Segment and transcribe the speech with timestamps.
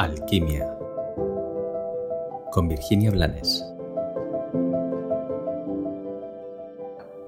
[0.00, 0.78] Alquimia
[2.52, 3.62] con Virginia Blanes.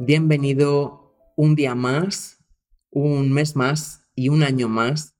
[0.01, 2.43] Bienvenido un día más,
[2.89, 5.19] un mes más y un año más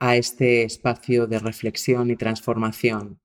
[0.00, 3.20] a este espacio de reflexión y transformación.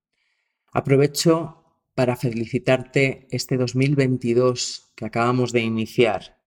[0.72, 1.66] Aprovecho
[1.96, 6.44] para felicitarte este 2022 que acabamos de iniciar.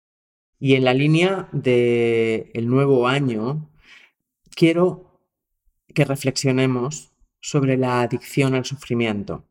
[0.60, 3.74] Y en la línea del el nuevo año,
[4.56, 5.24] quiero
[5.92, 7.15] que reflexionemos
[7.46, 9.46] sobre la adicción al sufrimiento.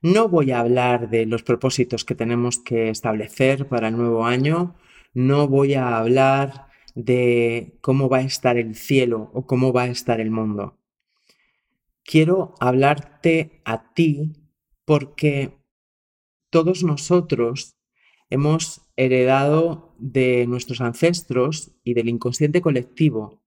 [0.00, 4.74] No voy a hablar de los propósitos que tenemos que establecer para el nuevo año,
[5.12, 9.88] no voy a hablar de cómo va a estar el cielo o cómo va a
[9.88, 10.78] estar el mundo.
[12.04, 14.32] Quiero hablarte a ti
[14.86, 15.58] porque
[16.48, 17.76] todos nosotros
[18.30, 23.42] hemos heredado de nuestros ancestros y del inconsciente colectivo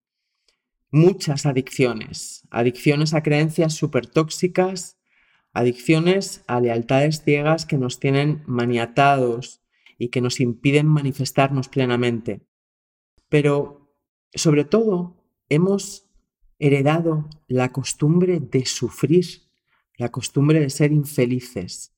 [0.94, 5.00] muchas adicciones, adicciones a creencias súper tóxicas,
[5.52, 9.62] adicciones a lealtades ciegas que nos tienen maniatados
[9.98, 12.42] y que nos impiden manifestarnos plenamente.
[13.28, 13.92] Pero,
[14.36, 15.18] sobre todo,
[15.50, 16.08] hemos
[16.60, 19.26] heredado la costumbre de sufrir,
[19.98, 21.96] la costumbre de ser infelices.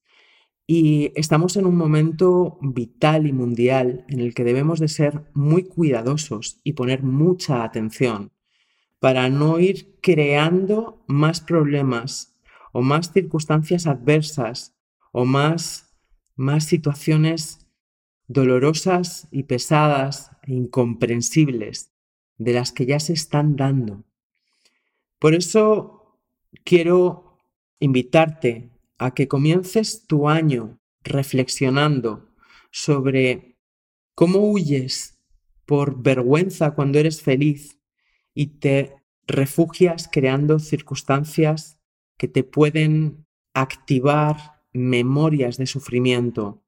[0.65, 5.65] Y estamos en un momento vital y mundial en el que debemos de ser muy
[5.65, 8.31] cuidadosos y poner mucha atención
[8.99, 12.35] para no ir creando más problemas
[12.71, 14.75] o más circunstancias adversas
[15.11, 15.95] o más,
[16.35, 17.65] más situaciones
[18.27, 21.91] dolorosas y pesadas e incomprensibles
[22.37, 24.03] de las que ya se están dando.
[25.19, 26.19] Por eso
[26.63, 27.39] quiero
[27.79, 32.29] invitarte a que comiences tu año reflexionando
[32.71, 33.57] sobre
[34.15, 35.19] cómo huyes
[35.65, 37.74] por vergüenza cuando eres feliz
[38.35, 41.79] y te refugias creando circunstancias
[42.17, 44.37] que te pueden activar
[44.73, 46.61] memorias de sufrimiento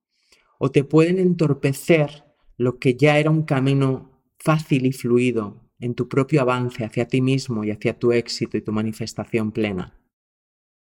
[0.57, 2.23] o te pueden entorpecer
[2.57, 7.21] lo que ya era un camino fácil y fluido en tu propio avance hacia ti
[7.21, 9.93] mismo y hacia tu éxito y tu manifestación plena.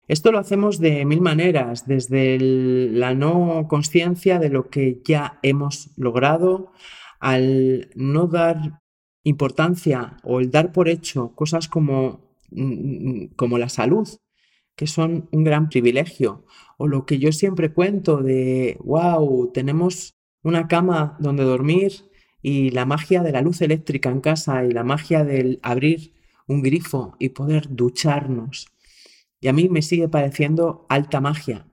[0.07, 5.91] Esto lo hacemos de mil maneras, desde la no conciencia de lo que ya hemos
[5.97, 6.73] logrado,
[7.21, 8.83] al no dar
[9.25, 12.21] importancia o el dar por hecho cosas como,
[12.51, 14.09] mm, como la salud,
[14.77, 16.45] que son un gran privilegio,
[16.79, 21.93] o lo que yo siempre cuento de, wow, tenemos una cama donde dormir
[22.43, 26.13] y la magia de la luz eléctrica en casa y la magia del abrir
[26.47, 28.69] un grifo y poder ducharnos.
[29.41, 31.67] Y a mí me sigue pareciendo alta magia.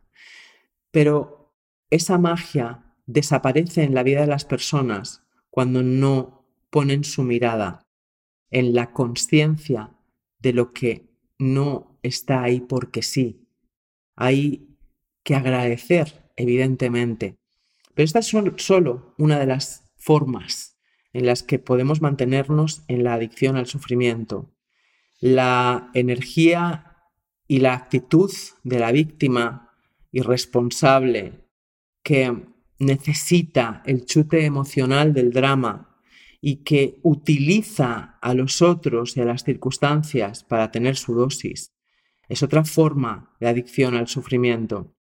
[0.92, 1.54] Pero
[1.90, 6.41] esa magia desaparece en la vida de las personas cuando no
[6.72, 7.86] ponen su mirada
[8.50, 9.92] en la conciencia
[10.40, 13.48] de lo que no está ahí porque sí.
[14.16, 14.78] Hay
[15.24, 17.38] que agradecer, evidentemente.
[17.94, 20.80] Pero esta es solo una de las formas
[21.14, 24.54] en las que podemos mantenernos en la adicción al sufrimiento.
[25.20, 26.98] La energía
[27.48, 28.32] y la actitud
[28.64, 29.76] de la víctima
[30.12, 31.48] irresponsable
[32.02, 32.46] que
[32.80, 35.91] necesita el chute emocional del drama
[36.42, 41.72] y que utiliza a los otros y a las circunstancias para tener su dosis.
[42.28, 44.96] Es otra forma de adicción al sufrimiento.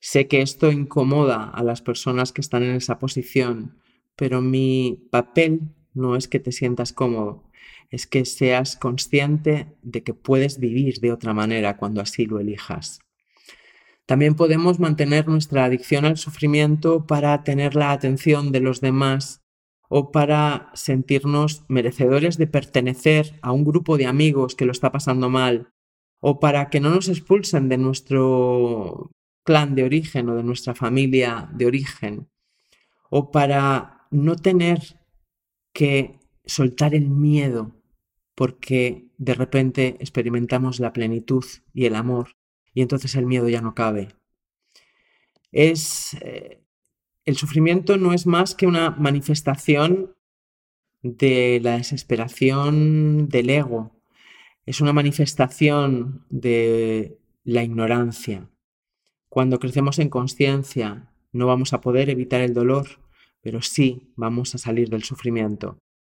[0.00, 3.78] Sé que esto incomoda a las personas que están en esa posición,
[4.16, 5.60] pero mi papel
[5.92, 7.44] no es que te sientas cómodo,
[7.90, 13.00] es que seas consciente de que puedes vivir de otra manera cuando así lo elijas.
[14.06, 19.43] También podemos mantener nuestra adicción al sufrimiento para tener la atención de los demás
[19.96, 25.30] o para sentirnos merecedores de pertenecer a un grupo de amigos que lo está pasando
[25.30, 25.72] mal,
[26.18, 29.12] o para que no nos expulsen de nuestro
[29.44, 32.28] clan de origen o de nuestra familia de origen,
[33.08, 34.80] o para no tener
[35.72, 37.70] que soltar el miedo
[38.34, 42.34] porque de repente experimentamos la plenitud y el amor
[42.74, 44.08] y entonces el miedo ya no cabe.
[45.52, 46.63] Es eh,
[47.24, 50.14] el sufrimiento no es más que una manifestación
[51.02, 53.92] de la desesperación del ego,
[54.66, 58.48] es una manifestación de la ignorancia.
[59.28, 62.86] Cuando crecemos en conciencia no vamos a poder evitar el dolor,
[63.42, 65.78] pero sí vamos a salir del sufrimiento.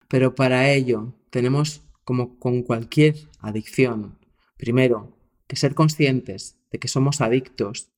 [0.09, 4.19] Pero para ello tenemos, como con cualquier adicción,
[4.59, 5.17] primero
[5.47, 7.93] que ser conscientes de que somos adictos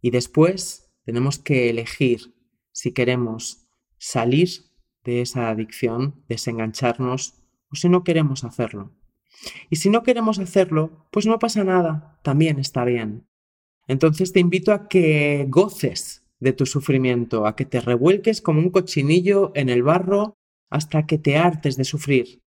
[0.00, 2.34] y después tenemos que elegir
[2.72, 3.66] si queremos
[3.96, 4.48] salir
[5.04, 7.34] de esa adicción, desengancharnos
[7.70, 8.92] o si no queremos hacerlo.
[9.70, 13.24] Y si no queremos hacerlo, pues no pasa nada, también está bien.
[13.86, 18.70] Entonces te invito a que goces de tu sufrimiento, a que te revuelques como un
[18.70, 20.34] cochinillo en el barro
[20.70, 22.42] hasta que te hartes de sufrir.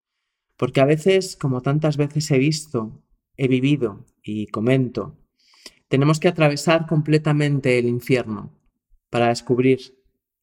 [0.56, 3.04] Porque a veces, como tantas veces he visto,
[3.36, 5.16] he vivido y comento,
[5.88, 8.52] tenemos que atravesar completamente el infierno
[9.10, 9.98] para descubrir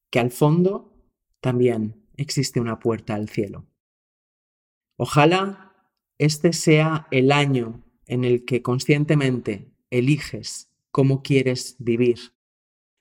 [0.10, 0.94] que al fondo
[1.40, 3.66] también existe una puerta al cielo.
[4.98, 5.74] Ojalá
[6.18, 12.34] este sea el año en el que conscientemente eliges cómo quieres vivir,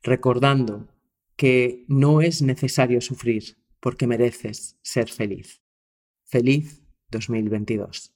[0.02, 0.88] recordando
[1.37, 5.62] que no es necesario sufrir porque mereces ser feliz.
[6.25, 8.14] Feliz 2022.